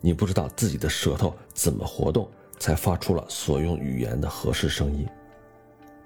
[0.01, 2.31] 你不知道自己的舌头怎么活动
[2.61, 5.05] 才发出了所用语言的合适声音。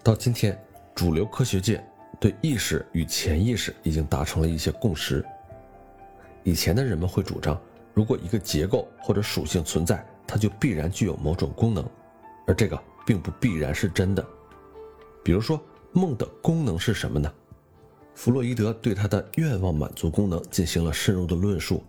[0.02, 0.58] 到今天。
[0.94, 1.86] 主流科学界
[2.18, 5.22] 对意识与潜意识已经达成了一些共识。
[6.42, 7.60] 以前的人们会主张，
[7.92, 11.86] 如果一个结构或者属性存在，它就必然具有某种功能，
[12.46, 14.26] 而这个并不必然是真的。
[15.22, 15.62] 比如说，
[15.96, 17.32] 梦的功能是什么呢？
[18.14, 21.82] 弗洛伊德对他的愿望满足功能进行了深入的论述，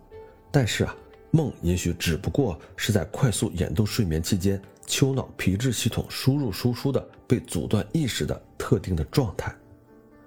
[0.50, 0.96] 但是啊，
[1.30, 8.42] 梦也许只不过是在快速眼动睡眠期间，丘脑皮质系统输入输出的被阻断意识的。
[8.56, 9.54] 特定的状态，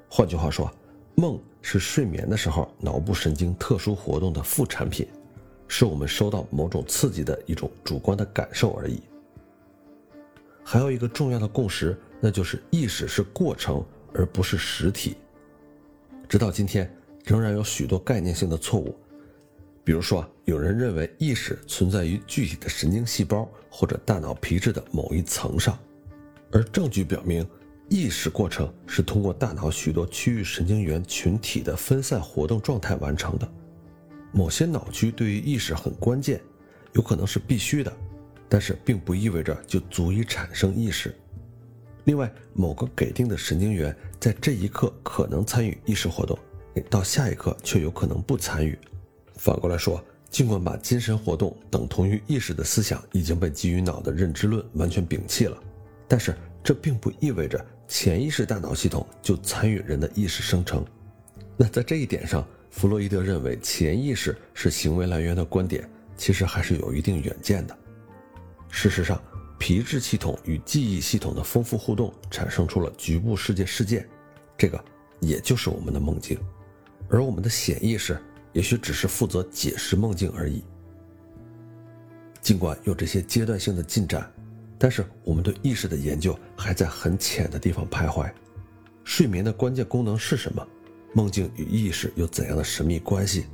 [0.10, 0.72] 换句话说，
[1.16, 5.08] 梦是睡眠的时候脑部神经特殊活动的副产品，
[5.68, 9.02] 是我们收到某种刺激的一种主观的感受而已。
[10.64, 15.18] 还有一个重要的共识，那就是意识是过程而不是实体。
[16.30, 16.90] 直到今天，
[17.26, 18.96] 仍然有许多概念性的错误，
[19.84, 25.78] 比如说，有人认为意识存在于具体的神经细胞或者大脑皮质的某一层上，
[26.52, 27.46] 而证据表明。
[27.90, 33.46] 意识过程是通过大脑许多区域神经元群体的分散活动状态完成的。
[34.32, 36.40] 某些脑区对于意识很关键，
[36.94, 37.92] 有可能是必须的，
[38.48, 41.14] 但是并不意味着就足以产生意识。
[42.04, 46.38] 另外，某个给定的神经元在这一刻可能参与意识活动，
[46.90, 48.78] 到下一刻却有可能不参与。
[49.36, 55.58] 反过来说，尽管把精神活动等同于意识的思想已经被基于脑的认知论完全摒弃了，
[56.08, 57.64] 但是这并不意味着。
[57.88, 60.86] 潜意识大脑系统就参与人的意识生成，
[61.58, 65.86] 那在这一点上，弗洛伊德认为潜意识是行为来源的观点，
[66.16, 67.78] 其实还是有一定远见的。
[68.70, 69.22] 事实上，
[69.62, 74.10] 皮质系统与记忆系统的丰富互动产生出了局部世界事件，
[74.58, 74.84] 这个
[75.20, 76.36] 也就是我们的梦境，
[77.08, 78.20] 而我们的潜意识
[78.54, 80.64] 也许只是负责解释梦境而已。
[82.42, 84.28] 尽管有这些阶段性的进展。
[84.80, 88.28] 但是我们对意识的研究还在很浅的地方徘徊。
[89.04, 90.68] 睡眠的关键功能是什么？
[91.14, 93.46] 梦境与意识有怎样的神秘关系？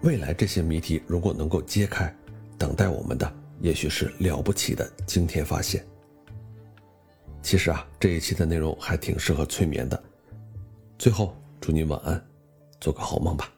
[0.00, 2.16] 未来这些谜题如果能够揭开，
[2.56, 3.30] 等待我们的
[3.62, 5.86] 也许是了不起的惊天发现。
[7.40, 10.02] 其实啊，这一期的内容还挺适合催眠的。
[10.98, 12.22] 最后，祝您晚安，
[12.80, 13.50] 做个好梦吧。